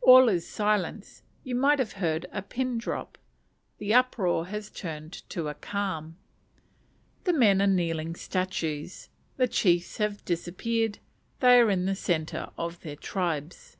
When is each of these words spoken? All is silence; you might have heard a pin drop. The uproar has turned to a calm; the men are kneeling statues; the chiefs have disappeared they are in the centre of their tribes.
All 0.00 0.28
is 0.28 0.46
silence; 0.48 1.24
you 1.42 1.56
might 1.56 1.80
have 1.80 1.94
heard 1.94 2.26
a 2.30 2.40
pin 2.40 2.78
drop. 2.78 3.18
The 3.78 3.92
uproar 3.94 4.46
has 4.46 4.70
turned 4.70 5.12
to 5.30 5.48
a 5.48 5.54
calm; 5.54 6.18
the 7.24 7.32
men 7.32 7.60
are 7.60 7.66
kneeling 7.66 8.14
statues; 8.14 9.08
the 9.38 9.48
chiefs 9.48 9.96
have 9.96 10.24
disappeared 10.24 11.00
they 11.40 11.58
are 11.58 11.68
in 11.68 11.86
the 11.86 11.96
centre 11.96 12.50
of 12.56 12.78
their 12.82 12.94
tribes. 12.94 13.76